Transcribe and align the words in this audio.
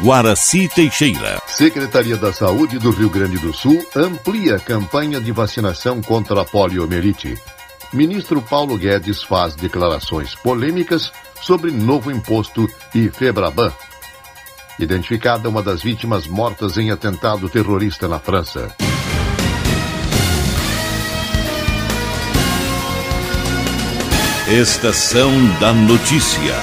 Guaraci 0.00 0.68
Teixeira. 0.68 1.42
Secretaria 1.48 2.16
da 2.16 2.32
Saúde 2.32 2.78
do 2.78 2.90
Rio 2.90 3.10
Grande 3.10 3.36
do 3.38 3.52
Sul 3.52 3.84
amplia 3.96 4.54
a 4.54 4.60
campanha 4.60 5.20
de 5.20 5.32
vacinação 5.32 6.00
contra 6.00 6.40
a 6.40 6.44
poliomielite. 6.44 7.36
Ministro 7.92 8.40
Paulo 8.40 8.78
Guedes 8.78 9.24
faz 9.24 9.56
declarações 9.56 10.36
polêmicas 10.36 11.10
sobre 11.40 11.72
novo 11.72 12.12
imposto 12.12 12.68
e 12.94 13.08
Febraban. 13.08 13.72
Identificada 14.78 15.48
uma 15.48 15.64
das 15.64 15.82
vítimas 15.82 16.28
mortas 16.28 16.78
em 16.78 16.92
atentado 16.92 17.48
terrorista 17.48 18.06
na 18.06 18.20
França. 18.20 18.72
Estação 24.48 25.32
da 25.58 25.72
Notícia. 25.72 26.54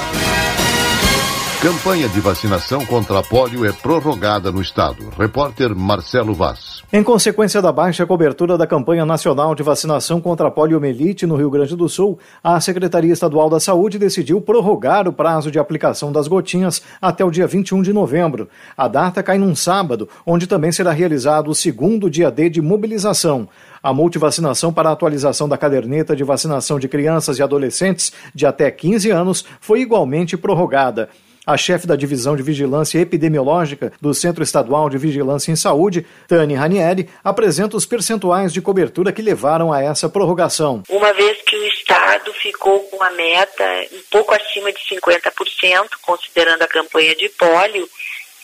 Campanha 1.65 2.07
de 2.07 2.19
vacinação 2.19 2.85
contra 2.85 3.17
a 3.17 3.23
polio 3.23 3.65
é 3.65 3.71
prorrogada 3.71 4.51
no 4.51 4.61
estado. 4.61 5.09
Repórter 5.17 5.75
Marcelo 5.75 6.31
Vaz. 6.31 6.83
Em 6.93 7.01
consequência 7.01 7.59
da 7.59 7.71
baixa 7.71 8.05
cobertura 8.05 8.55
da 8.55 8.67
campanha 8.67 9.03
nacional 9.03 9.55
de 9.55 9.63
vacinação 9.63 10.21
contra 10.21 10.51
poliomielite 10.51 11.25
no 11.25 11.35
Rio 11.35 11.49
Grande 11.49 11.75
do 11.75 11.89
Sul, 11.89 12.19
a 12.43 12.61
Secretaria 12.61 13.11
Estadual 13.11 13.49
da 13.49 13.59
Saúde 13.59 13.97
decidiu 13.97 14.39
prorrogar 14.39 15.07
o 15.07 15.11
prazo 15.11 15.49
de 15.49 15.57
aplicação 15.57 16.11
das 16.11 16.27
gotinhas 16.27 16.83
até 17.01 17.25
o 17.25 17.31
dia 17.31 17.47
21 17.47 17.81
de 17.81 17.91
novembro. 17.91 18.47
A 18.77 18.87
data 18.87 19.23
cai 19.23 19.39
num 19.39 19.55
sábado, 19.55 20.07
onde 20.23 20.45
também 20.45 20.71
será 20.71 20.91
realizado 20.91 21.49
o 21.49 21.55
segundo 21.55 22.11
dia 22.11 22.29
D 22.29 22.47
de 22.47 22.61
mobilização. 22.61 23.49
A 23.81 23.91
multivacinação 23.91 24.71
para 24.71 24.89
a 24.89 24.93
atualização 24.93 25.49
da 25.49 25.57
caderneta 25.57 26.15
de 26.15 26.23
vacinação 26.23 26.77
de 26.77 26.87
crianças 26.87 27.39
e 27.39 27.41
adolescentes 27.41 28.13
de 28.35 28.45
até 28.45 28.69
15 28.69 29.09
anos 29.09 29.43
foi 29.59 29.81
igualmente 29.81 30.37
prorrogada. 30.37 31.09
A 31.45 31.57
chefe 31.57 31.85
da 31.85 31.95
Divisão 31.95 32.35
de 32.35 32.41
Vigilância 32.41 32.97
Epidemiológica 32.97 33.93
do 34.01 34.15
Centro 34.15 34.43
Estadual 34.43 34.89
de 34.89 34.97
Vigilância 34.97 35.51
em 35.51 35.55
Saúde, 35.55 36.03
Tani 36.27 36.55
Ranieri, 36.55 37.07
apresenta 37.23 37.77
os 37.77 37.85
percentuais 37.85 38.51
de 38.51 38.61
cobertura 38.61 39.11
que 39.11 39.21
levaram 39.21 39.71
a 39.71 39.79
essa 39.79 40.09
prorrogação. 40.09 40.81
Uma 40.89 41.13
vez 41.13 41.37
que 41.43 41.55
o 41.55 41.67
Estado 41.67 42.33
ficou 42.33 42.79
com 42.85 43.03
a 43.03 43.11
meta 43.11 43.63
um 43.93 44.01
pouco 44.09 44.33
acima 44.33 44.71
de 44.71 44.79
50%, 44.79 45.89
considerando 46.01 46.63
a 46.63 46.67
campanha 46.67 47.15
de 47.15 47.29
pólio, 47.29 47.87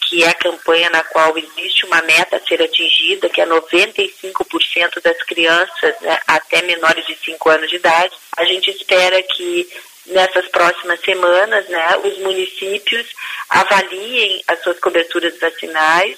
que 0.08 0.24
é 0.24 0.30
a 0.30 0.36
campanha 0.36 0.90
na 0.92 1.04
qual 1.06 1.36
existe 1.38 1.86
uma 1.86 2.02
meta 2.04 2.38
a 2.38 2.42
ser 2.42 2.62
atingida, 2.62 3.30
que 3.30 3.42
é 3.42 3.48
95% 3.48 5.02
das 5.02 5.18
crianças 5.24 5.96
né, 6.02 6.20
até 6.28 6.62
menores 6.62 7.06
de 7.08 7.16
5 7.16 7.50
anos 7.50 7.70
de 7.70 7.78
idade. 7.78 8.14
A 8.38 8.46
gente 8.46 8.70
espera 8.70 9.24
que 9.24 9.68
nessas 10.08 10.48
próximas 10.48 11.00
semanas, 11.02 11.68
né, 11.70 11.98
os 12.04 12.18
municípios 12.20 13.08
avaliem 13.50 14.44
as 14.48 14.62
suas 14.64 14.80
coberturas 14.80 15.38
vacinais 15.40 16.18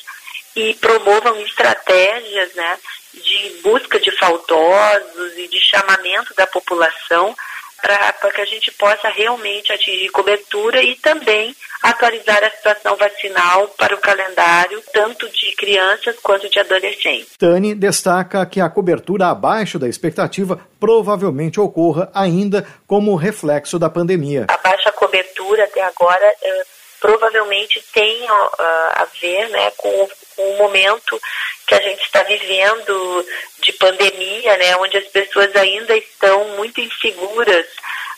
e 0.55 0.73
promovam 0.75 1.39
estratégias, 1.41 2.53
né, 2.53 2.77
de 3.13 3.59
busca 3.61 3.99
de 3.99 4.11
faltosos 4.11 5.37
e 5.37 5.47
de 5.47 5.59
chamamento 5.59 6.33
da 6.35 6.47
população 6.47 7.35
para 7.83 8.31
que 8.31 8.41
a 8.41 8.45
gente 8.45 8.71
possa 8.71 9.09
realmente 9.09 9.73
atingir 9.73 10.09
cobertura 10.09 10.81
e 10.81 10.95
também 10.95 11.53
atualizar 11.81 12.41
a 12.41 12.49
situação 12.49 12.95
vacinal 12.95 13.67
para 13.77 13.93
o 13.93 13.97
calendário, 13.99 14.81
tanto 14.93 15.29
de 15.29 15.53
crianças 15.57 16.15
quanto 16.23 16.49
de 16.49 16.57
adolescentes. 16.59 17.35
Tani 17.37 17.75
destaca 17.75 18.45
que 18.45 18.61
a 18.61 18.69
cobertura 18.69 19.27
abaixo 19.27 19.77
da 19.77 19.89
expectativa 19.89 20.61
provavelmente 20.79 21.59
ocorra 21.59 22.09
ainda 22.13 22.65
como 22.87 23.15
reflexo 23.15 23.77
da 23.77 23.89
pandemia. 23.89 24.45
A 24.47 24.57
baixa 24.57 24.91
cobertura 24.93 25.65
até 25.65 25.81
agora 25.81 26.33
uh, 26.41 26.65
provavelmente 27.01 27.83
tem 27.93 28.23
uh, 28.23 28.49
a 28.59 29.07
ver 29.21 29.49
né, 29.49 29.71
com, 29.75 30.07
com 30.35 30.43
o 30.53 30.57
momento 30.57 31.19
que 31.67 31.75
a 31.75 31.81
gente 31.81 32.03
está 32.03 32.23
vivendo 32.23 33.25
de 33.59 33.73
pandemia, 33.73 34.57
né, 34.57 34.75
onde 34.77 34.97
as 34.97 35.07
pessoas 35.07 35.55
ainda 35.55 35.95
estão 35.95 36.47
muito 36.55 36.81
inseguras 36.81 37.65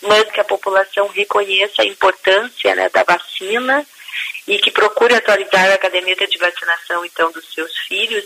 mas 0.02 0.24
que 0.32 0.40
a 0.40 0.46
população 0.46 1.08
reconheça 1.08 1.82
a 1.82 1.86
importância 1.86 2.76
né, 2.76 2.90
da 2.90 3.04
vacina 3.04 3.86
e 4.48 4.58
que 4.60 4.72
procure 4.72 5.16
atualizar 5.16 5.72
a 5.72 5.78
caderneta 5.78 6.28
de 6.28 6.38
vacinação 6.38 7.04
então 7.06 7.32
dos 7.32 7.54
seus 7.54 7.76
filhos, 7.88 8.26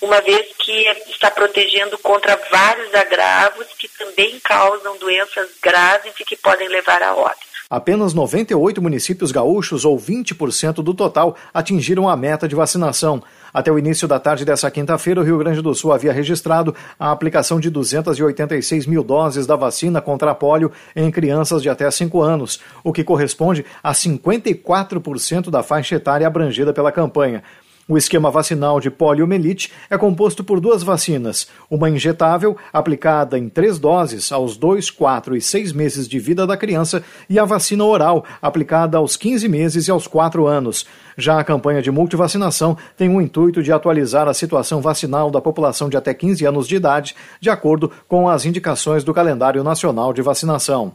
uma 0.00 0.20
vez 0.20 0.54
que 0.58 0.86
está 1.08 1.30
protegendo 1.30 1.98
contra 1.98 2.36
vários 2.50 2.94
agravos 2.94 3.66
que 3.78 3.88
também 3.88 4.40
causam 4.40 4.96
doenças 4.96 5.50
graves 5.62 6.12
e 6.18 6.24
que 6.24 6.36
podem 6.36 6.68
levar 6.68 7.02
a 7.02 7.14
óbito. 7.14 7.49
Apenas 7.72 8.12
98 8.12 8.82
municípios 8.82 9.30
gaúchos, 9.30 9.84
ou 9.84 9.96
20% 9.96 10.82
do 10.82 10.92
total, 10.92 11.36
atingiram 11.54 12.08
a 12.08 12.16
meta 12.16 12.48
de 12.48 12.56
vacinação. 12.56 13.22
Até 13.54 13.70
o 13.70 13.78
início 13.78 14.08
da 14.08 14.18
tarde 14.18 14.44
dessa 14.44 14.68
quinta-feira, 14.72 15.20
o 15.20 15.22
Rio 15.22 15.38
Grande 15.38 15.62
do 15.62 15.72
Sul 15.72 15.92
havia 15.92 16.12
registrado 16.12 16.74
a 16.98 17.12
aplicação 17.12 17.60
de 17.60 17.70
286 17.70 18.86
mil 18.86 19.04
doses 19.04 19.46
da 19.46 19.54
vacina 19.54 20.00
contra 20.00 20.32
a 20.32 20.34
polio 20.34 20.72
em 20.96 21.12
crianças 21.12 21.62
de 21.62 21.68
até 21.68 21.88
5 21.88 22.20
anos, 22.20 22.58
o 22.82 22.92
que 22.92 23.04
corresponde 23.04 23.64
a 23.80 23.92
54% 23.92 25.48
da 25.48 25.62
faixa 25.62 25.94
etária 25.94 26.26
abrangida 26.26 26.72
pela 26.72 26.90
campanha. 26.90 27.40
O 27.90 27.98
esquema 27.98 28.30
vacinal 28.30 28.78
de 28.78 28.88
poliomielite 28.88 29.72
é 29.90 29.98
composto 29.98 30.44
por 30.44 30.60
duas 30.60 30.80
vacinas, 30.80 31.48
uma 31.68 31.90
injetável, 31.90 32.56
aplicada 32.72 33.36
em 33.36 33.48
três 33.48 33.80
doses 33.80 34.30
aos 34.30 34.56
2, 34.56 34.90
4 34.92 35.36
e 35.36 35.40
6 35.40 35.72
meses 35.72 36.06
de 36.06 36.20
vida 36.20 36.46
da 36.46 36.56
criança, 36.56 37.02
e 37.28 37.36
a 37.36 37.44
vacina 37.44 37.84
oral, 37.84 38.24
aplicada 38.40 38.96
aos 38.96 39.16
15 39.16 39.48
meses 39.48 39.88
e 39.88 39.90
aos 39.90 40.06
4 40.06 40.46
anos. 40.46 40.86
Já 41.18 41.40
a 41.40 41.42
campanha 41.42 41.82
de 41.82 41.90
multivacinação 41.90 42.78
tem 42.96 43.08
o 43.08 43.20
intuito 43.20 43.60
de 43.60 43.72
atualizar 43.72 44.28
a 44.28 44.34
situação 44.34 44.80
vacinal 44.80 45.28
da 45.28 45.40
população 45.40 45.88
de 45.88 45.96
até 45.96 46.14
15 46.14 46.46
anos 46.46 46.68
de 46.68 46.76
idade, 46.76 47.16
de 47.40 47.50
acordo 47.50 47.90
com 48.06 48.28
as 48.28 48.44
indicações 48.44 49.02
do 49.02 49.12
calendário 49.12 49.64
nacional 49.64 50.12
de 50.12 50.22
vacinação. 50.22 50.92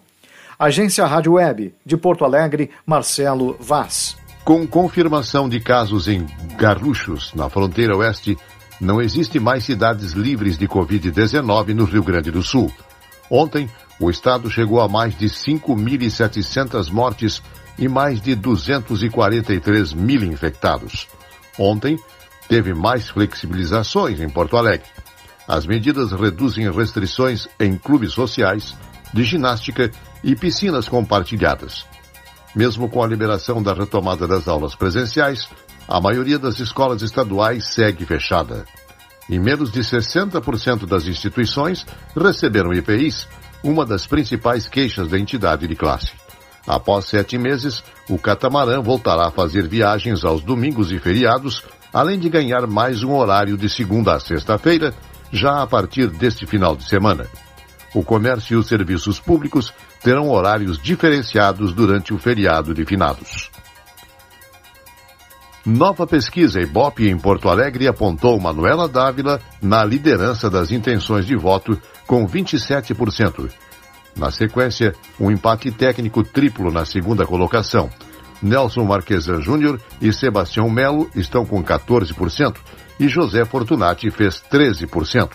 Agência 0.58 1.06
Rádio 1.06 1.34
Web, 1.34 1.76
de 1.86 1.98
Porto 1.98 2.24
Alegre, 2.24 2.70
Marcelo 2.86 3.58
Vaz. 3.60 4.16
Com 4.46 4.68
confirmação 4.68 5.50
de 5.50 5.60
casos 5.60 6.08
em 6.08 6.24
Garruchos, 6.56 7.34
na 7.34 7.50
fronteira 7.50 7.98
oeste, 7.98 8.38
não 8.80 9.02
existe 9.02 9.40
mais 9.40 9.64
cidades 9.64 10.12
livres 10.12 10.56
de 10.56 10.68
Covid-19 10.68 11.74
no 11.74 11.84
Rio 11.84 12.04
Grande 12.04 12.30
do 12.30 12.44
Sul. 12.44 12.72
Ontem, 13.28 13.68
o 14.00 14.08
estado 14.08 14.48
chegou 14.52 14.80
a 14.80 14.88
mais 14.88 15.18
de 15.18 15.26
5.700 15.26 16.92
mortes 16.92 17.42
e 17.80 17.88
mais 17.88 18.22
de 18.22 18.36
243 18.36 19.94
mil 19.94 20.24
infectados. 20.24 21.08
Ontem, 21.58 21.98
teve 22.48 22.72
mais 22.76 23.10
flexibilizações 23.10 24.20
em 24.20 24.30
Porto 24.30 24.58
Alegre. 24.58 24.88
As 25.48 25.66
medidas 25.66 26.12
reduzem 26.12 26.72
restrições 26.72 27.48
em 27.60 27.76
clubes 27.76 28.14
sociais, 28.14 28.76
de 29.12 29.24
ginástica 29.24 29.90
e 30.24 30.36
piscinas 30.36 30.88
compartilhadas. 30.88 31.95
Mesmo 32.56 32.88
com 32.88 33.04
a 33.04 33.08
liberação 33.08 33.62
da 33.62 33.74
retomada 33.74 34.26
das 34.26 34.48
aulas 34.48 34.76
presenciais, 34.76 35.50
a 35.88 36.00
maioria 36.00 36.40
das 36.40 36.60
escolas 36.60 37.02
estaduais 37.02 37.66
segue 37.66 38.06
fechada. 38.06 38.66
E 39.30 39.38
menos 39.38 39.72
de 39.72 39.82
60% 39.82 40.86
das 40.86 41.06
instituições 41.06 41.86
receberam 42.16 42.74
IPIs, 42.74 43.28
uma 43.64 43.86
das 43.86 44.08
principais 44.08 44.68
queixas 44.68 45.10
da 45.10 45.20
entidade 45.20 45.68
de 45.68 45.76
classe. 45.76 46.14
Após 46.68 47.06
sete 47.06 47.38
meses, 47.38 47.84
o 48.10 48.18
catamarã 48.18 48.82
voltará 48.82 49.28
a 49.28 49.32
fazer 49.32 49.68
viagens 49.68 50.24
aos 50.24 50.42
domingos 50.42 50.92
e 50.92 51.00
feriados, 51.00 51.64
além 51.94 52.18
de 52.18 52.30
ganhar 52.30 52.66
mais 52.66 53.04
um 53.04 53.14
horário 53.14 53.58
de 53.58 53.70
segunda 53.70 54.16
a 54.16 54.20
sexta-feira, 54.20 54.94
já 55.32 55.62
a 55.62 55.68
partir 55.68 56.08
deste 56.08 56.46
final 56.46 56.76
de 56.76 56.88
semana. 56.88 57.28
O 57.96 58.04
comércio 58.04 58.56
e 58.56 58.58
os 58.58 58.68
serviços 58.68 59.22
públicos 59.22 59.74
terão 60.04 60.30
horários 60.30 60.78
diferenciados 60.78 61.72
durante 61.72 62.14
o 62.14 62.20
feriado 62.20 62.74
de 62.74 62.84
finados. 62.84 63.50
Nova 65.66 66.06
pesquisa 66.06 66.60
Ibope 66.60 67.10
em 67.10 67.18
Porto 67.18 67.48
Alegre 67.48 67.88
apontou 67.88 68.38
Manuela 68.38 68.90
Dávila 68.90 69.40
na 69.62 69.84
liderança 69.86 70.50
das 70.50 70.72
intenções 70.72 71.26
de 71.26 71.38
voto 71.38 71.82
com 72.06 72.28
27%. 72.28 73.50
Na 74.14 74.30
sequência, 74.30 74.94
um 75.18 75.32
empate 75.32 75.72
técnico 75.72 76.22
triplo 76.22 76.70
na 76.70 76.84
segunda 76.84 77.26
colocação. 77.26 77.90
Nelson 78.44 78.84
Marquesan 78.84 79.42
Júnior 79.42 79.80
e 80.02 80.12
Sebastião 80.12 80.70
Melo 80.70 81.10
estão 81.16 81.46
com 81.46 81.64
14% 81.64 82.58
e 83.00 83.08
José 83.08 83.46
Fortunati 83.46 84.12
fez 84.12 84.44
13%. 84.52 85.32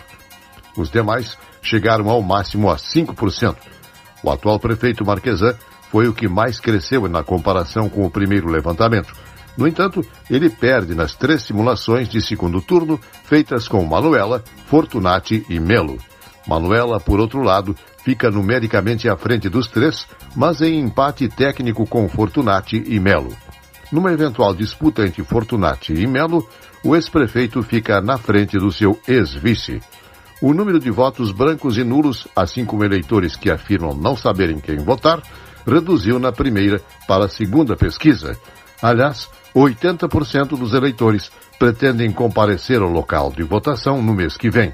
Os 0.77 0.91
demais 0.91 1.37
chegaram 1.63 2.09
ao 2.09 2.23
máximo 2.23 2.71
a 2.71 2.77
5%. 2.77 3.57
O 4.23 4.31
atual 4.31 4.59
prefeito 4.59 5.05
Marquesan 5.05 5.55
foi 5.91 6.09
o 6.09 6.15
que 6.15 6.29
mais 6.29 6.61
cresceu 6.61 7.09
na 7.09 7.23
comparação 7.23 7.89
com 7.89 8.05
o 8.05 8.11
primeiro 8.11 8.49
levantamento. 8.49 9.13
No 9.57 9.67
entanto, 9.67 10.05
ele 10.31 10.49
perde 10.49 10.95
nas 10.95 11.15
três 11.15 11.43
simulações 11.43 12.09
de 12.09 12.23
segundo 12.23 12.61
turno 12.61 12.99
feitas 13.25 13.67
com 13.67 13.85
Manuela, 13.85 14.43
Fortunati 14.67 15.45
e 15.49 15.59
Melo. 15.59 15.99
Manuela, 16.47 16.99
por 17.01 17.21
outro 17.21 17.43
lado, 17.43 17.77
fica 18.05 18.31
numericamente 18.31 19.09
à 19.09 19.17
frente 19.17 19.49
dos 19.49 19.69
três, 19.69 20.07
mas 20.35 20.61
em 20.63 20.81
empate 20.81 21.29
técnico 21.29 21.87
com 21.87 22.09
Fortunati 22.09 22.83
e 22.87 22.99
Melo. 22.99 23.37
Numa 23.91 24.13
eventual 24.13 24.55
disputa 24.55 25.05
entre 25.05 25.25
Fortunati 25.25 25.93
e 25.93 26.07
Melo, 26.07 26.49
o 26.85 26.95
ex-prefeito 26.95 27.63
fica 27.63 28.01
na 28.01 28.17
frente 28.17 28.57
do 28.57 28.71
seu 28.71 28.99
ex-vice. 29.07 29.83
O 30.43 30.55
número 30.55 30.81
de 30.81 30.91
votos 30.91 31.33
brancos 31.33 31.77
e 31.77 31.85
nulos, 31.85 32.27
assim 32.35 32.65
como 32.65 32.83
eleitores 32.83 33.37
que 33.37 33.51
afirmam 33.51 33.95
não 33.95 34.17
saberem 34.17 34.59
quem 34.59 34.79
votar, 34.79 35.23
reduziu 35.67 36.19
na 36.19 36.33
primeira 36.33 36.81
para 37.07 37.27
a 37.27 37.29
segunda 37.29 37.77
pesquisa. 37.77 38.39
Aliás, 38.81 39.29
80% 39.55 40.59
dos 40.59 40.73
eleitores 40.73 41.31
pretendem 41.59 42.11
comparecer 42.11 42.81
ao 42.81 42.89
local 42.89 43.31
de 43.31 43.43
votação 43.43 44.01
no 44.01 44.15
mês 44.15 44.39
que 44.39 44.49
vem. 44.49 44.73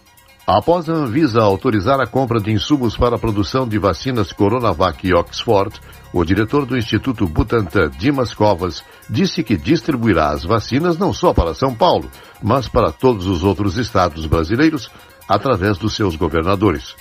Após 0.54 0.90
a 0.90 0.94
Anvisa 0.94 1.42
autorizar 1.42 2.02
a 2.02 2.06
compra 2.06 2.38
de 2.38 2.52
insumos 2.52 2.98
para 2.98 3.16
a 3.16 3.18
produção 3.18 3.66
de 3.66 3.80
vacinas 3.80 4.34
Coronavac 4.34 5.08
e 5.08 5.14
Oxford, 5.14 5.80
o 6.12 6.26
diretor 6.26 6.66
do 6.66 6.78
Instituto 6.78 7.26
Butantan, 7.26 7.90
Dimas 7.98 8.34
Covas, 8.34 8.84
disse 9.10 9.44
que 9.44 9.56
distribuirá 9.56 10.32
as 10.32 10.44
vacinas 10.44 10.98
não 10.98 11.14
só 11.14 11.34
para 11.34 11.54
São 11.54 11.74
Paulo, 11.74 12.12
mas 12.44 12.68
para 12.68 12.92
todos 12.92 13.28
os 13.28 13.46
outros 13.46 13.78
estados 13.78 14.26
brasileiros 14.26 14.92
através 15.26 15.78
dos 15.78 15.96
seus 15.96 16.18
governadores. 16.18 16.96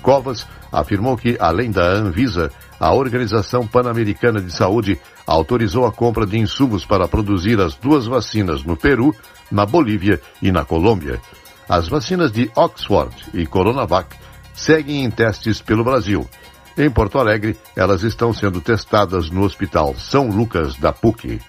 Covas 0.00 0.46
afirmou 0.72 1.14
que, 1.14 1.36
além 1.38 1.70
da 1.70 1.84
Anvisa, 1.84 2.50
a 2.80 2.90
Organização 2.94 3.66
Pan-Americana 3.66 4.40
de 4.40 4.50
Saúde 4.50 4.98
autorizou 5.26 5.84
a 5.84 5.92
compra 5.92 6.24
de 6.24 6.38
insumos 6.38 6.86
para 6.86 7.06
produzir 7.06 7.60
as 7.60 7.74
duas 7.74 8.06
vacinas 8.06 8.64
no 8.64 8.78
Peru, 8.78 9.14
na 9.52 9.66
Bolívia 9.66 10.18
e 10.40 10.50
na 10.50 10.64
Colômbia. 10.64 11.20
As 11.68 11.88
vacinas 11.88 12.30
de 12.30 12.50
Oxford 12.54 13.14
e 13.32 13.46
Coronavac 13.46 14.16
seguem 14.54 15.04
em 15.04 15.10
testes 15.10 15.62
pelo 15.62 15.82
Brasil. 15.82 16.28
Em 16.76 16.90
Porto 16.90 17.18
Alegre, 17.18 17.56
elas 17.76 18.02
estão 18.02 18.32
sendo 18.32 18.60
testadas 18.60 19.30
no 19.30 19.42
Hospital 19.42 19.94
São 19.94 20.28
Lucas 20.28 20.76
da 20.76 20.92
PUC. 20.92 21.40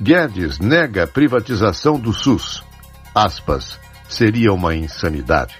Guedes 0.00 0.58
nega 0.60 1.06
privatização 1.06 1.98
do 1.98 2.12
SUS. 2.12 2.62
Aspas, 3.14 3.80
seria 4.08 4.52
uma 4.52 4.74
insanidade. 4.74 5.56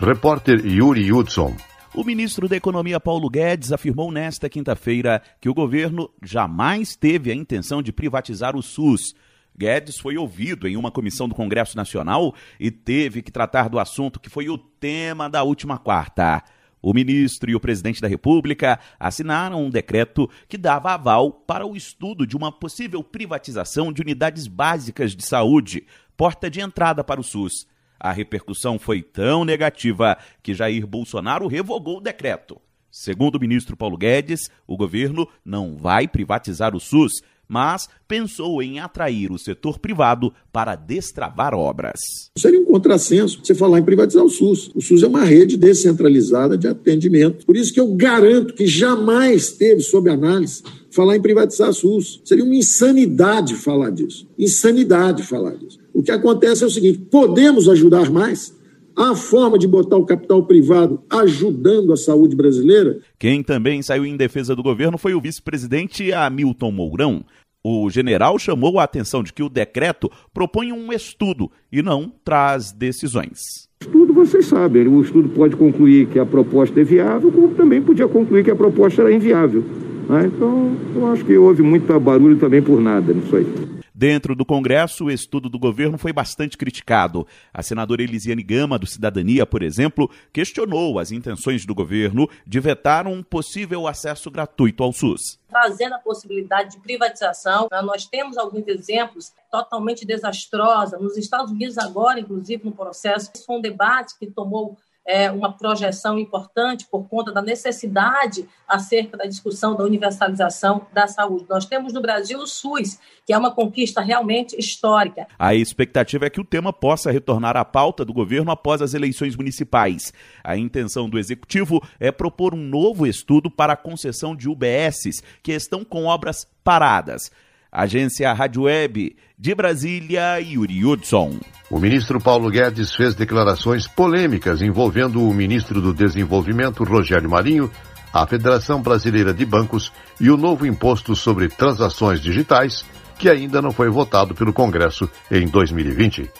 Repórter 0.00 0.66
Yuri 0.66 1.12
Hudson. 1.12 1.54
O 1.94 2.02
ministro 2.02 2.48
da 2.48 2.56
Economia 2.56 2.98
Paulo 2.98 3.30
Guedes 3.30 3.72
afirmou 3.72 4.10
nesta 4.10 4.48
quinta-feira 4.48 5.22
que 5.40 5.48
o 5.48 5.54
governo 5.54 6.10
jamais 6.22 6.96
teve 6.96 7.30
a 7.30 7.34
intenção 7.34 7.80
de 7.80 7.92
privatizar 7.92 8.56
o 8.56 8.62
SUS 8.62 9.14
Guedes 9.56 9.98
foi 9.98 10.16
ouvido 10.16 10.68
em 10.68 10.76
uma 10.76 10.90
comissão 10.90 11.28
do 11.28 11.34
Congresso 11.34 11.76
Nacional 11.76 12.34
e 12.60 12.70
teve 12.70 13.22
que 13.22 13.32
tratar 13.32 13.68
do 13.68 13.78
assunto 13.78 14.20
que 14.20 14.30
foi 14.30 14.48
o 14.48 14.58
tema 14.58 15.28
da 15.28 15.42
última 15.42 15.78
quarta. 15.78 16.42
O 16.82 16.92
ministro 16.92 17.50
e 17.50 17.54
o 17.56 17.60
presidente 17.60 18.00
da 18.00 18.06
República 18.06 18.78
assinaram 19.00 19.64
um 19.64 19.70
decreto 19.70 20.30
que 20.48 20.56
dava 20.56 20.92
aval 20.92 21.32
para 21.32 21.66
o 21.66 21.74
estudo 21.74 22.26
de 22.26 22.36
uma 22.36 22.52
possível 22.52 23.02
privatização 23.02 23.92
de 23.92 24.02
unidades 24.02 24.46
básicas 24.46 25.16
de 25.16 25.26
saúde, 25.26 25.86
porta 26.16 26.48
de 26.48 26.60
entrada 26.60 27.02
para 27.02 27.20
o 27.20 27.24
SUS. 27.24 27.66
A 27.98 28.12
repercussão 28.12 28.78
foi 28.78 29.02
tão 29.02 29.44
negativa 29.44 30.16
que 30.42 30.54
Jair 30.54 30.86
Bolsonaro 30.86 31.48
revogou 31.48 31.98
o 31.98 32.00
decreto. 32.00 32.60
Segundo 32.90 33.36
o 33.36 33.40
ministro 33.40 33.76
Paulo 33.76 33.96
Guedes, 33.96 34.50
o 34.66 34.76
governo 34.76 35.28
não 35.44 35.76
vai 35.76 36.06
privatizar 36.06 36.74
o 36.74 36.80
SUS, 36.80 37.20
mas 37.48 37.88
pensou 38.08 38.62
em 38.62 38.78
atrair 38.78 39.32
o 39.32 39.38
setor 39.38 39.78
privado 39.78 40.32
para 40.52 40.74
destravar 40.74 41.54
obras. 41.54 42.00
Seria 42.36 42.60
um 42.60 42.64
contrassenso 42.64 43.40
você 43.42 43.54
falar 43.54 43.78
em 43.78 43.84
privatizar 43.84 44.24
o 44.24 44.28
SUS. 44.28 44.70
O 44.74 44.80
SUS 44.80 45.02
é 45.02 45.06
uma 45.06 45.24
rede 45.24 45.56
descentralizada 45.56 46.56
de 46.56 46.68
atendimento. 46.68 47.46
Por 47.46 47.56
isso 47.56 47.72
que 47.72 47.80
eu 47.80 47.88
garanto 47.94 48.54
que 48.54 48.66
jamais 48.66 49.50
teve 49.50 49.80
sob 49.80 50.10
análise 50.10 50.62
falar 50.90 51.16
em 51.16 51.20
privatizar 51.20 51.70
o 51.70 51.74
SUS. 51.74 52.20
Seria 52.24 52.44
uma 52.44 52.54
insanidade 52.54 53.54
falar 53.54 53.90
disso. 53.90 54.26
Insanidade 54.38 55.22
falar 55.22 55.56
disso. 55.56 55.78
O 55.92 56.02
que 56.02 56.10
acontece 56.10 56.64
é 56.64 56.66
o 56.66 56.70
seguinte: 56.70 56.98
podemos 57.10 57.68
ajudar 57.68 58.10
mais? 58.10 58.54
Há 58.98 59.14
forma 59.14 59.58
de 59.58 59.68
botar 59.68 59.98
o 59.98 60.06
capital 60.06 60.42
privado 60.42 61.02
ajudando 61.10 61.92
a 61.92 61.98
saúde 61.98 62.34
brasileira? 62.34 62.98
Quem 63.18 63.42
também 63.42 63.82
saiu 63.82 64.06
em 64.06 64.16
defesa 64.16 64.56
do 64.56 64.62
governo 64.62 64.96
foi 64.96 65.12
o 65.12 65.20
vice-presidente 65.20 66.14
Hamilton 66.14 66.70
Mourão. 66.70 67.22
O 67.62 67.90
general 67.90 68.38
chamou 68.38 68.78
a 68.78 68.84
atenção 68.84 69.22
de 69.22 69.34
que 69.34 69.42
o 69.42 69.50
decreto 69.50 70.10
propõe 70.32 70.72
um 70.72 70.90
estudo 70.94 71.50
e 71.70 71.82
não 71.82 72.10
traz 72.24 72.72
decisões. 72.72 73.68
Estudo, 73.82 74.14
vocês 74.14 74.46
sabem, 74.46 74.88
o 74.88 75.02
estudo 75.02 75.28
pode 75.28 75.56
concluir 75.56 76.06
que 76.06 76.18
a 76.18 76.24
proposta 76.24 76.80
é 76.80 76.84
viável, 76.84 77.30
como 77.30 77.48
também 77.48 77.82
podia 77.82 78.08
concluir 78.08 78.44
que 78.44 78.50
a 78.50 78.56
proposta 78.56 79.02
era 79.02 79.12
inviável. 79.12 79.62
Né? 80.08 80.30
Então, 80.34 80.74
eu 80.94 81.06
acho 81.08 81.22
que 81.22 81.36
houve 81.36 81.62
muito 81.62 82.00
barulho 82.00 82.38
também 82.38 82.62
por 82.62 82.80
nada 82.80 83.12
nisso 83.12 83.36
aí. 83.36 83.75
Dentro 83.98 84.36
do 84.36 84.44
Congresso, 84.44 85.06
o 85.06 85.10
estudo 85.10 85.48
do 85.48 85.58
governo 85.58 85.96
foi 85.96 86.12
bastante 86.12 86.58
criticado. 86.58 87.26
A 87.50 87.62
senadora 87.62 88.02
Elisiane 88.02 88.42
Gama, 88.42 88.78
do 88.78 88.86
Cidadania, 88.86 89.46
por 89.46 89.62
exemplo, 89.62 90.10
questionou 90.34 90.98
as 90.98 91.10
intenções 91.10 91.64
do 91.64 91.74
governo 91.74 92.28
de 92.46 92.60
vetar 92.60 93.06
um 93.06 93.22
possível 93.22 93.86
acesso 93.86 94.30
gratuito 94.30 94.82
ao 94.82 94.92
SUS. 94.92 95.40
Trazendo 95.48 95.94
a 95.94 95.98
possibilidade 95.98 96.72
de 96.72 96.78
privatização, 96.80 97.68
né, 97.72 97.80
nós 97.80 98.04
temos 98.04 98.36
alguns 98.36 98.68
exemplos 98.68 99.32
totalmente 99.50 100.04
desastrosos. 100.04 101.00
Nos 101.00 101.16
Estados 101.16 101.50
Unidos, 101.50 101.78
agora, 101.78 102.20
inclusive, 102.20 102.66
no 102.66 102.72
processo, 102.72 103.30
isso 103.34 103.46
foi 103.46 103.56
um 103.56 103.62
debate 103.62 104.18
que 104.18 104.26
tomou 104.26 104.76
é, 105.06 105.30
uma 105.30 105.52
projeção 105.52 106.18
importante 106.18 106.86
por 106.90 107.08
conta 107.08 107.32
da 107.32 107.40
necessidade 107.40 108.48
acerca 108.66 109.16
da 109.16 109.24
discussão 109.24 109.76
da 109.76 109.84
universalização 109.84 110.86
da 110.92 111.06
saúde. 111.06 111.46
Nós 111.48 111.64
temos 111.64 111.92
no 111.92 112.00
Brasil 112.00 112.38
o 112.38 112.46
SUS, 112.46 112.98
que 113.24 113.32
é 113.32 113.38
uma 113.38 113.52
conquista 113.52 114.00
realmente 114.00 114.56
histórica. 114.58 115.26
A 115.38 115.54
expectativa 115.54 116.26
é 116.26 116.30
que 116.30 116.40
o 116.40 116.44
tema 116.44 116.72
possa 116.72 117.10
retornar 117.10 117.56
à 117.56 117.64
pauta 117.64 118.04
do 118.04 118.12
governo 118.12 118.50
após 118.50 118.82
as 118.82 118.94
eleições 118.94 119.36
municipais. 119.36 120.12
A 120.42 120.56
intenção 120.56 121.08
do 121.08 121.18
executivo 121.18 121.80
é 122.00 122.10
propor 122.10 122.52
um 122.52 122.62
novo 122.62 123.06
estudo 123.06 123.50
para 123.50 123.74
a 123.74 123.76
concessão 123.76 124.34
de 124.34 124.48
UBSs 124.48 125.22
que 125.42 125.52
estão 125.52 125.84
com 125.84 126.06
obras 126.06 126.46
paradas. 126.64 127.30
Agência 127.70 128.32
Rádio 128.32 128.62
Web 128.62 129.16
de 129.38 129.54
Brasília, 129.54 130.40
Yuri 130.40 130.84
Hudson. 130.84 131.38
O 131.70 131.78
ministro 131.78 132.20
Paulo 132.20 132.50
Guedes 132.50 132.94
fez 132.94 133.14
declarações 133.14 133.86
polêmicas 133.86 134.62
envolvendo 134.62 135.22
o 135.22 135.34
ministro 135.34 135.80
do 135.80 135.92
Desenvolvimento, 135.92 136.84
Rogério 136.84 137.28
Marinho, 137.28 137.70
a 138.12 138.26
Federação 138.26 138.80
Brasileira 138.80 139.34
de 139.34 139.44
Bancos 139.44 139.92
e 140.20 140.30
o 140.30 140.36
novo 140.36 140.66
imposto 140.66 141.14
sobre 141.14 141.48
transações 141.48 142.20
digitais, 142.20 142.84
que 143.18 143.28
ainda 143.28 143.60
não 143.60 143.72
foi 143.72 143.90
votado 143.90 144.34
pelo 144.34 144.52
Congresso 144.52 145.10
em 145.30 145.46
2020. 145.46 146.30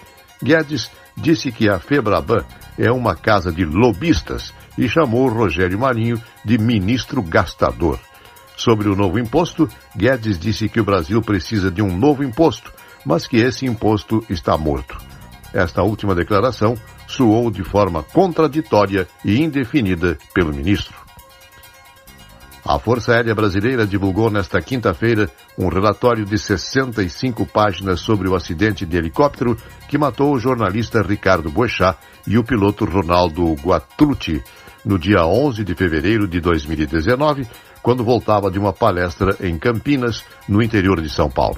Guedes 0.42 0.90
disse 1.16 1.50
que 1.50 1.68
a 1.68 1.78
Febraban 1.78 2.44
é 2.78 2.90
uma 2.90 3.14
casa 3.14 3.50
de 3.50 3.64
lobistas 3.64 4.54
e 4.78 4.88
chamou 4.88 5.28
Rogério 5.28 5.78
Marinho 5.78 6.22
de 6.44 6.58
ministro 6.58 7.22
gastador. 7.22 7.98
Sobre 8.56 8.88
o 8.88 8.96
novo 8.96 9.18
imposto, 9.18 9.68
Guedes 9.94 10.38
disse 10.38 10.68
que 10.68 10.80
o 10.80 10.84
Brasil 10.84 11.20
precisa 11.20 11.70
de 11.70 11.82
um 11.82 11.96
novo 11.96 12.24
imposto, 12.24 12.72
mas 13.04 13.26
que 13.26 13.36
esse 13.36 13.66
imposto 13.66 14.24
está 14.30 14.56
morto. 14.56 14.96
Esta 15.52 15.82
última 15.82 16.14
declaração 16.14 16.74
soou 17.06 17.50
de 17.50 17.62
forma 17.62 18.02
contraditória 18.02 19.06
e 19.24 19.40
indefinida 19.40 20.18
pelo 20.34 20.52
ministro. 20.52 21.06
A 22.64 22.80
Força 22.80 23.12
Aérea 23.12 23.32
Brasileira 23.32 23.86
divulgou 23.86 24.28
nesta 24.28 24.60
quinta-feira 24.60 25.30
um 25.56 25.68
relatório 25.68 26.24
de 26.24 26.36
65 26.36 27.46
páginas 27.46 28.00
sobre 28.00 28.28
o 28.28 28.34
acidente 28.34 28.84
de 28.84 28.96
helicóptero 28.96 29.56
que 29.86 29.96
matou 29.96 30.34
o 30.34 30.38
jornalista 30.38 31.00
Ricardo 31.00 31.48
Boechat 31.48 31.96
e 32.26 32.36
o 32.36 32.42
piloto 32.42 32.84
Ronaldo 32.84 33.54
Guatrucci 33.54 34.42
no 34.84 34.98
dia 34.98 35.24
11 35.24 35.62
de 35.62 35.74
fevereiro 35.76 36.26
de 36.26 36.40
2019, 36.40 37.46
quando 37.86 38.02
voltava 38.02 38.50
de 38.50 38.58
uma 38.58 38.72
palestra 38.72 39.36
em 39.38 39.56
Campinas, 39.56 40.24
no 40.48 40.60
interior 40.60 41.00
de 41.00 41.08
São 41.08 41.30
Paulo. 41.30 41.56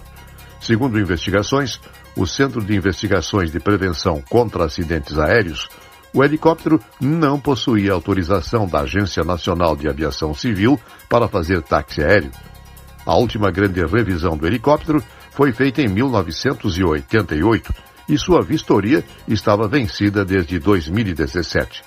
Segundo 0.61 1.01
investigações, 1.01 1.81
o 2.15 2.27
Centro 2.27 2.63
de 2.63 2.77
Investigações 2.77 3.51
de 3.51 3.59
Prevenção 3.59 4.23
contra 4.29 4.67
Acidentes 4.67 5.19
Aéreos, 5.19 5.71
o 6.13 6.23
helicóptero 6.23 6.79
não 7.01 7.41
possuía 7.41 7.95
autorização 7.95 8.69
da 8.69 8.81
Agência 8.81 9.25
Nacional 9.25 9.75
de 9.75 9.89
Aviação 9.89 10.35
Civil 10.35 10.79
para 11.09 11.29
fazer 11.29 11.63
táxi 11.63 12.03
aéreo. 12.03 12.31
A 13.07 13.15
última 13.17 13.51
grande 13.51 13.83
revisão 13.87 14.37
do 14.37 14.47
helicóptero 14.47 15.03
foi 15.31 15.51
feita 15.51 15.81
em 15.81 15.89
1988 15.89 17.73
e 18.07 18.19
sua 18.19 18.43
vistoria 18.43 19.03
estava 19.27 19.67
vencida 19.67 20.27
desde 20.27 20.59
2017. 20.59 21.83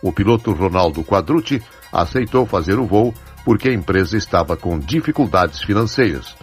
O 0.00 0.10
piloto 0.10 0.52
Ronaldo 0.52 1.04
Quadrucci 1.04 1.62
aceitou 1.92 2.46
fazer 2.46 2.78
o 2.78 2.86
voo 2.86 3.12
porque 3.44 3.68
a 3.68 3.72
empresa 3.72 4.16
estava 4.16 4.56
com 4.56 4.78
dificuldades 4.78 5.62
financeiras. 5.62 6.34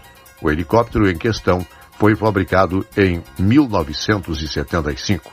O 0.42 0.50
helicóptero 0.50 1.10
em 1.10 1.18
questão 1.18 1.66
foi 1.98 2.16
fabricado 2.16 2.86
em 2.96 3.24
1975. 3.38 5.32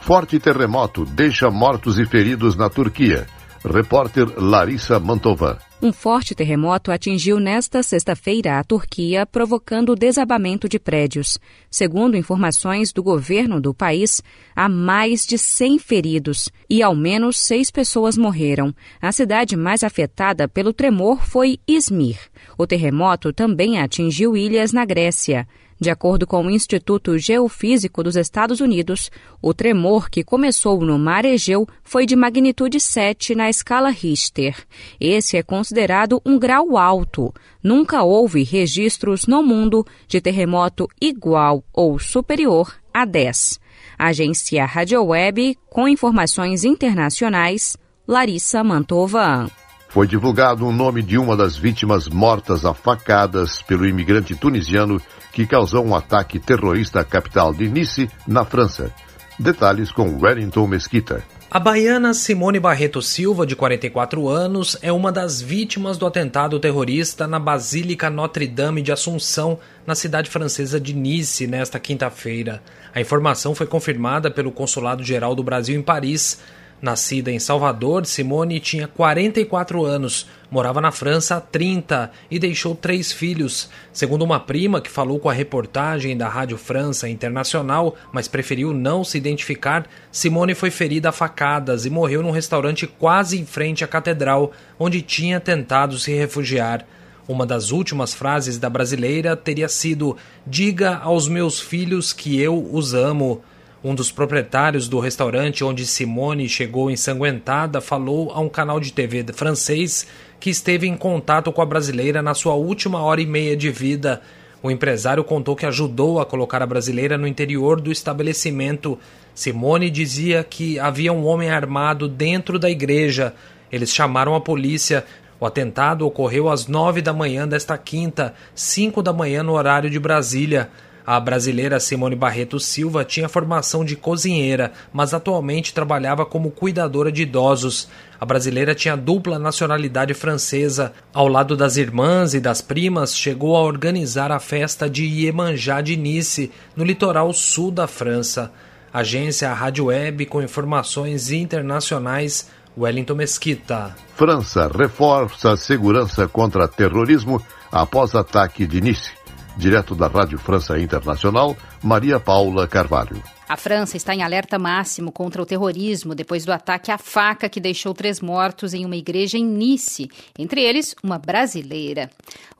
Forte 0.00 0.38
terremoto 0.40 1.04
deixa 1.04 1.50
mortos 1.50 1.98
e 1.98 2.04
feridos 2.06 2.56
na 2.56 2.68
Turquia. 2.68 3.26
Repórter 3.64 4.26
Larissa 4.36 4.98
Mantovan. 4.98 5.58
Um 5.82 5.94
forte 5.94 6.34
terremoto 6.34 6.92
atingiu 6.92 7.40
nesta 7.40 7.82
sexta-feira 7.82 8.58
a 8.58 8.64
Turquia, 8.64 9.24
provocando 9.24 9.92
o 9.92 9.96
desabamento 9.96 10.68
de 10.68 10.78
prédios. 10.78 11.38
Segundo 11.70 12.18
informações 12.18 12.92
do 12.92 13.02
governo 13.02 13.58
do 13.58 13.72
país, 13.72 14.22
há 14.54 14.68
mais 14.68 15.24
de 15.24 15.38
100 15.38 15.78
feridos 15.78 16.50
e 16.68 16.82
ao 16.82 16.94
menos 16.94 17.38
seis 17.38 17.70
pessoas 17.70 18.18
morreram. 18.18 18.74
A 19.00 19.10
cidade 19.10 19.56
mais 19.56 19.82
afetada 19.82 20.46
pelo 20.46 20.74
tremor 20.74 21.24
foi 21.24 21.58
Izmir. 21.66 22.18
O 22.58 22.66
terremoto 22.66 23.32
também 23.32 23.80
atingiu 23.80 24.36
ilhas 24.36 24.74
na 24.74 24.84
Grécia. 24.84 25.48
De 25.80 25.88
acordo 25.88 26.26
com 26.26 26.44
o 26.44 26.50
Instituto 26.50 27.16
Geofísico 27.16 28.02
dos 28.02 28.14
Estados 28.14 28.60
Unidos, 28.60 29.10
o 29.40 29.54
tremor 29.54 30.10
que 30.10 30.22
começou 30.22 30.78
no 30.82 30.98
Mar 30.98 31.24
Egeu 31.24 31.66
foi 31.82 32.04
de 32.04 32.14
magnitude 32.14 32.78
7 32.78 33.34
na 33.34 33.48
escala 33.48 33.88
Richter. 33.88 34.54
Esse 35.00 35.38
é 35.38 35.42
considerado 35.42 36.20
um 36.26 36.38
grau 36.38 36.76
alto. 36.76 37.32
Nunca 37.62 38.02
houve 38.02 38.42
registros 38.42 39.26
no 39.26 39.42
mundo 39.42 39.86
de 40.06 40.20
terremoto 40.20 40.86
igual 41.00 41.64
ou 41.72 41.98
superior 41.98 42.74
a 42.92 43.06
10. 43.06 43.58
Agência 43.98 44.66
Rádio 44.66 45.02
Web 45.02 45.56
com 45.70 45.88
informações 45.88 46.62
internacionais, 46.62 47.78
Larissa 48.06 48.62
Mantova. 48.62 49.50
Foi 49.88 50.06
divulgado 50.06 50.66
o 50.66 50.72
nome 50.72 51.02
de 51.02 51.18
uma 51.18 51.36
das 51.36 51.56
vítimas 51.56 52.06
mortas 52.06 52.64
a 52.64 52.72
facadas 52.72 53.60
pelo 53.62 53.86
imigrante 53.86 54.36
tunisiano 54.36 55.00
que 55.32 55.46
causou 55.46 55.84
um 55.84 55.94
ataque 55.94 56.38
terrorista 56.38 57.00
à 57.00 57.04
capital 57.04 57.52
de 57.52 57.68
Nice, 57.68 58.10
na 58.26 58.44
França. 58.44 58.92
Detalhes 59.38 59.90
com 59.90 60.18
Wellington 60.20 60.66
Mesquita. 60.66 61.22
A 61.50 61.58
baiana 61.58 62.14
Simone 62.14 62.60
Barreto 62.60 63.02
Silva, 63.02 63.44
de 63.44 63.56
44 63.56 64.28
anos, 64.28 64.78
é 64.82 64.92
uma 64.92 65.10
das 65.10 65.40
vítimas 65.42 65.98
do 65.98 66.06
atentado 66.06 66.60
terrorista 66.60 67.26
na 67.26 67.40
Basílica 67.40 68.08
Notre-Dame 68.08 68.82
de 68.82 68.92
Assunção, 68.92 69.58
na 69.84 69.96
cidade 69.96 70.30
francesa 70.30 70.78
de 70.78 70.94
Nice, 70.94 71.48
nesta 71.48 71.80
quinta-feira. 71.80 72.62
A 72.94 73.00
informação 73.00 73.52
foi 73.52 73.66
confirmada 73.66 74.30
pelo 74.30 74.52
Consulado 74.52 75.02
Geral 75.02 75.34
do 75.34 75.42
Brasil 75.42 75.76
em 75.76 75.82
Paris. 75.82 76.38
Nascida 76.82 77.30
em 77.30 77.38
Salvador, 77.38 78.06
Simone 78.06 78.58
tinha 78.58 78.88
44 78.88 79.84
anos, 79.84 80.26
morava 80.50 80.80
na 80.80 80.90
França 80.90 81.36
há 81.36 81.40
30 81.40 82.10
e 82.30 82.38
deixou 82.38 82.74
três 82.74 83.12
filhos. 83.12 83.68
Segundo 83.92 84.22
uma 84.22 84.40
prima 84.40 84.80
que 84.80 84.88
falou 84.88 85.20
com 85.20 85.28
a 85.28 85.32
reportagem 85.32 86.16
da 86.16 86.26
Rádio 86.26 86.56
França 86.56 87.06
Internacional, 87.06 87.96
mas 88.12 88.28
preferiu 88.28 88.72
não 88.72 89.04
se 89.04 89.18
identificar, 89.18 89.86
Simone 90.10 90.54
foi 90.54 90.70
ferida 90.70 91.10
a 91.10 91.12
facadas 91.12 91.84
e 91.84 91.90
morreu 91.90 92.22
num 92.22 92.30
restaurante 92.30 92.86
quase 92.86 93.38
em 93.38 93.44
frente 93.44 93.84
à 93.84 93.86
catedral, 93.86 94.50
onde 94.78 95.02
tinha 95.02 95.38
tentado 95.38 95.98
se 95.98 96.14
refugiar. 96.14 96.86
Uma 97.28 97.46
das 97.46 97.70
últimas 97.70 98.14
frases 98.14 98.58
da 98.58 98.70
brasileira 98.70 99.36
teria 99.36 99.68
sido: 99.68 100.16
Diga 100.46 100.96
aos 100.96 101.28
meus 101.28 101.60
filhos 101.60 102.12
que 102.12 102.40
eu 102.40 102.68
os 102.72 102.94
amo. 102.94 103.42
Um 103.82 103.94
dos 103.94 104.12
proprietários 104.12 104.88
do 104.88 105.00
restaurante 105.00 105.64
onde 105.64 105.86
Simone 105.86 106.46
chegou 106.50 106.90
ensanguentada 106.90 107.80
falou 107.80 108.30
a 108.30 108.38
um 108.38 108.48
canal 108.48 108.78
de 108.78 108.92
TV 108.92 109.24
francês 109.32 110.06
que 110.38 110.50
esteve 110.50 110.86
em 110.86 110.94
contato 110.94 111.50
com 111.50 111.62
a 111.62 111.66
brasileira 111.66 112.20
na 112.20 112.34
sua 112.34 112.52
última 112.52 113.00
hora 113.00 113.22
e 113.22 113.26
meia 113.26 113.56
de 113.56 113.70
vida. 113.70 114.20
O 114.62 114.70
empresário 114.70 115.24
contou 115.24 115.56
que 115.56 115.64
ajudou 115.64 116.20
a 116.20 116.26
colocar 116.26 116.62
a 116.62 116.66
brasileira 116.66 117.16
no 117.16 117.26
interior 117.26 117.80
do 117.80 117.90
estabelecimento. 117.90 118.98
Simone 119.34 119.88
dizia 119.88 120.44
que 120.44 120.78
havia 120.78 121.10
um 121.10 121.24
homem 121.24 121.48
armado 121.48 122.06
dentro 122.06 122.58
da 122.58 122.68
igreja. 122.68 123.34
Eles 123.72 123.94
chamaram 123.94 124.34
a 124.34 124.42
polícia. 124.42 125.06
O 125.40 125.46
atentado 125.46 126.06
ocorreu 126.06 126.50
às 126.50 126.66
nove 126.66 127.00
da 127.00 127.14
manhã 127.14 127.48
desta 127.48 127.78
quinta, 127.78 128.34
cinco 128.54 129.02
da 129.02 129.10
manhã 129.10 129.42
no 129.42 129.54
horário 129.54 129.88
de 129.88 129.98
Brasília. 129.98 130.68
A 131.06 131.18
brasileira 131.18 131.80
Simone 131.80 132.14
Barreto 132.14 132.60
Silva 132.60 133.04
tinha 133.04 133.28
formação 133.28 133.84
de 133.84 133.96
cozinheira, 133.96 134.72
mas 134.92 135.14
atualmente 135.14 135.74
trabalhava 135.74 136.26
como 136.26 136.50
cuidadora 136.50 137.10
de 137.10 137.22
idosos. 137.22 137.88
A 138.20 138.26
brasileira 138.26 138.74
tinha 138.74 138.96
dupla 138.96 139.38
nacionalidade 139.38 140.14
francesa. 140.14 140.92
Ao 141.12 141.26
lado 141.26 141.56
das 141.56 141.76
irmãs 141.76 142.34
e 142.34 142.40
das 142.40 142.60
primas, 142.60 143.16
chegou 143.16 143.56
a 143.56 143.62
organizar 143.62 144.30
a 144.30 144.38
festa 144.38 144.88
de 144.88 145.04
Iemanjá 145.04 145.80
de 145.80 145.96
Nice, 145.96 146.50
no 146.76 146.84
litoral 146.84 147.32
sul 147.32 147.70
da 147.70 147.86
França. 147.86 148.52
Agência 148.92 149.52
Rádio 149.52 149.86
Web 149.86 150.26
com 150.26 150.42
informações 150.42 151.30
internacionais. 151.30 152.48
Wellington 152.76 153.14
Mesquita. 153.14 153.96
França 154.14 154.70
reforça 154.72 155.52
a 155.52 155.56
segurança 155.56 156.28
contra 156.28 156.68
terrorismo 156.68 157.42
após 157.70 158.14
ataque 158.14 158.66
de 158.66 158.80
Nice. 158.80 159.19
Direto 159.60 159.94
da 159.94 160.08
Rádio 160.08 160.38
França 160.38 160.80
Internacional, 160.80 161.54
Maria 161.82 162.18
Paula 162.18 162.66
Carvalho. 162.66 163.22
A 163.50 163.56
França 163.56 163.96
está 163.96 164.14
em 164.14 164.22
alerta 164.22 164.60
máximo 164.60 165.10
contra 165.10 165.42
o 165.42 165.44
terrorismo 165.44 166.14
depois 166.14 166.44
do 166.44 166.52
ataque 166.52 166.92
à 166.92 166.96
faca 166.96 167.48
que 167.48 167.58
deixou 167.58 167.92
três 167.92 168.20
mortos 168.20 168.74
em 168.74 168.86
uma 168.86 168.94
igreja 168.94 169.36
em 169.36 169.44
Nice, 169.44 170.08
entre 170.38 170.62
eles 170.62 170.94
uma 171.02 171.18
brasileira. 171.18 172.08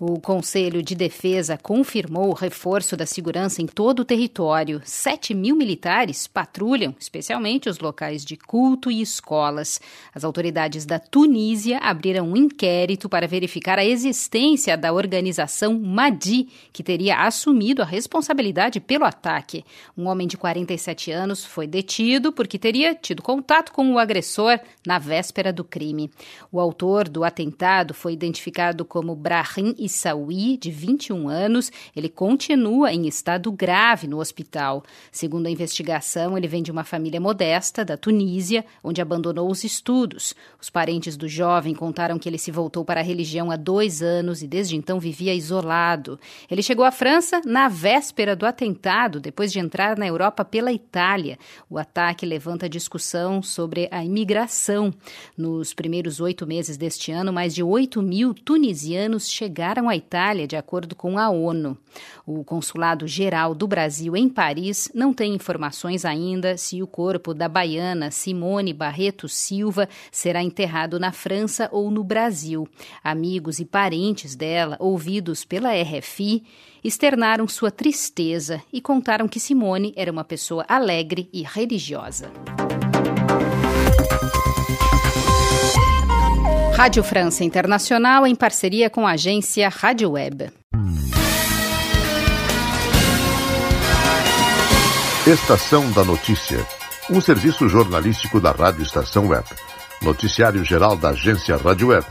O 0.01 0.19
Conselho 0.19 0.83
de 0.83 0.97
Defesa 0.97 1.57
confirmou 1.57 2.31
o 2.31 2.35
reforço 2.35 2.97
da 2.97 3.07
segurança 3.07 3.63
em 3.63 3.67
todo 3.67 4.01
o 4.01 4.05
território. 4.05 4.83
Sete 4.85 5.33
mil 5.33 5.55
militares 5.55 6.27
patrulham, 6.27 6.93
especialmente 6.99 7.69
os 7.69 7.79
locais 7.79 8.25
de 8.25 8.37
culto 8.37 8.91
e 8.91 9.01
escolas. 9.01 9.81
As 10.13 10.25
autoridades 10.25 10.85
da 10.85 10.99
Tunísia 10.99 11.79
abriram 11.79 12.31
um 12.31 12.37
inquérito 12.37 13.09
para 13.09 13.29
verificar 13.29 13.79
a 13.79 13.85
existência 13.85 14.77
da 14.77 14.93
organização 14.93 15.79
Madi, 15.79 16.49
que 16.73 16.83
teria 16.83 17.21
assumido 17.21 17.81
a 17.81 17.85
responsabilidade 17.85 18.81
pelo 18.81 19.05
ataque. 19.05 19.65
Um 19.97 20.09
homem 20.09 20.27
de 20.27 20.37
45 20.37 20.80
37 20.81 21.11
anos, 21.13 21.45
foi 21.45 21.67
detido 21.67 22.33
porque 22.33 22.59
teria 22.59 22.95
tido 22.95 23.23
contato 23.23 23.73
com 23.73 23.93
o 23.93 23.99
agressor 23.99 24.59
na 24.87 24.99
véspera 24.99 25.53
do 25.53 25.63
crime. 25.63 26.11
O 26.51 26.59
autor 26.59 27.09
do 27.09 27.23
atentado 27.23 27.93
foi 27.93 28.15
identificado 28.15 28.85
como 28.85 29.15
Brahim 29.15 29.75
Issaoui, 29.79 30.57
de 30.57 30.71
21 30.71 31.29
anos. 31.29 31.71
Ele 31.95 32.09
continua 32.09 32.93
em 32.93 33.07
estado 33.07 33.53
grave 33.53 34.07
no 34.07 34.19
hospital. 34.19 34.83
Segundo 35.13 35.47
a 35.47 35.51
investigação, 35.51 36.37
ele 36.37 36.49
vem 36.49 36.63
de 36.63 36.71
uma 36.71 36.85
família 36.85 37.21
modesta 37.21 37.85
da 37.85 37.97
Tunísia, 37.97 38.65
onde 38.83 39.03
abandonou 39.03 39.51
os 39.51 39.63
estudos. 39.63 40.35
Os 40.61 40.71
parentes 40.71 41.17
do 41.17 41.29
jovem 41.29 41.75
contaram 41.75 42.19
que 42.19 42.29
ele 42.29 42.39
se 42.39 42.51
voltou 42.51 42.85
para 42.85 43.01
a 43.01 43.05
religião 43.05 43.51
há 43.51 43.57
dois 43.57 44.03
anos 44.03 44.43
e 44.43 44.47
desde 44.47 44.77
então 44.77 44.99
vivia 44.99 45.35
isolado. 45.35 46.19
Ele 46.51 46.63
chegou 46.63 46.85
à 46.85 46.91
França 46.91 47.41
na 47.45 47.69
véspera 47.69 48.35
do 48.35 48.47
atentado, 48.47 49.21
depois 49.21 49.53
de 49.53 49.59
entrar 49.59 49.99
na 49.99 50.07
Europa 50.07 50.45
pela 50.45 50.70
pela 50.71 50.73
Itália. 50.73 51.39
O 51.69 51.79
ataque 51.79 52.25
levanta 52.25 52.69
discussão 52.69 53.43
sobre 53.43 53.89
a 53.91 54.05
imigração. 54.05 54.95
Nos 55.37 55.75
primeiros 55.75 56.21
oito 56.21 56.47
meses 56.47 56.77
deste 56.77 57.11
ano, 57.11 57.33
mais 57.33 57.55
de 57.55 57.63
8 57.63 58.01
mil 58.01 58.33
tunisianos 58.33 59.29
chegaram 59.29 59.89
à 59.89 59.97
Itália, 59.97 60.47
de 60.47 60.57
acordo 60.57 60.95
com 60.95 61.19
a 61.19 61.29
ONU. 61.29 61.77
O 62.25 62.45
Consulado 62.45 63.07
Geral 63.07 63.55
do 63.55 63.67
Brasil 63.67 64.17
em 64.17 64.29
Paris 64.29 64.91
não 64.95 65.13
tem 65.13 65.35
informações 65.35 66.05
ainda 66.05 66.57
se 66.57 66.83
o 66.83 66.87
corpo 66.87 67.35
da 67.35 67.49
baiana 67.49 68.11
Simone 68.11 68.73
Barreto 68.73 69.29
Silva 69.29 69.89
será 70.13 70.43
enterrado 70.43 71.01
na 71.01 71.11
França 71.11 71.69
ou 71.73 71.91
no 71.91 72.05
Brasil. 72.05 72.69
Amigos 73.03 73.59
e 73.59 73.65
parentes 73.65 74.37
dela, 74.37 74.77
ouvidos 74.79 75.45
pela 75.45 75.71
RFI, 75.73 76.45
externaram 76.83 77.47
sua 77.47 77.71
tristeza 77.71 78.63
e 78.73 78.81
contaram 78.81 79.29
que 79.29 79.41
Simone 79.41 79.93
era 79.97 80.11
uma 80.11 80.25
pessoa 80.51 80.65
alegre 80.69 81.29
e 81.33 81.45
religiosa. 81.45 82.29
Rádio 86.75 87.05
França 87.05 87.45
Internacional 87.45 88.27
em 88.27 88.35
parceria 88.35 88.91
com 88.91 89.07
a 89.07 89.13
agência 89.13 89.69
Rádio 89.69 90.11
Web. 90.11 90.51
Estação 95.25 95.93
da 95.93 96.03
Notícia, 96.03 96.67
um 97.09 97.21
serviço 97.21 97.69
jornalístico 97.69 98.41
da 98.41 98.51
Rádio 98.51 98.83
Estação 98.83 99.29
Web. 99.29 99.47
Noticiário 100.03 100.65
geral 100.65 100.97
da 100.97 101.11
agência 101.11 101.57
Rádio 101.57 101.89
Web. 101.89 102.07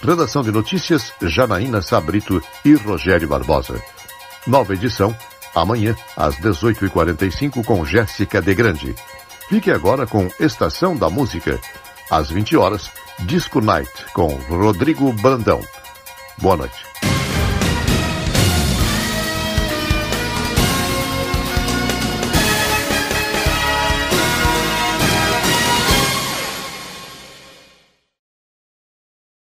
Redação 0.00 0.42
de 0.42 0.50
notícias 0.50 1.12
Janaína 1.20 1.82
Sabrito 1.82 2.42
e 2.64 2.72
Rogério 2.72 3.28
Barbosa. 3.28 3.82
Nova 4.46 4.72
edição, 4.72 5.14
amanhã, 5.54 5.96
às 6.16 6.36
18h45, 6.36 7.64
com 7.64 7.84
Jéssica 7.84 8.40
De 8.40 8.54
Grande. 8.54 8.94
Fique 9.48 9.70
agora 9.70 10.06
com 10.06 10.28
Estação 10.40 10.96
da 10.96 11.10
Música. 11.10 11.58
Às 12.10 12.30
20 12.30 12.56
horas, 12.56 12.90
Disco 13.20 13.60
Night, 13.60 13.90
com 14.14 14.28
Rodrigo 14.48 15.12
Brandão. 15.12 15.60
Boa 16.38 16.56
noite. 16.56 16.91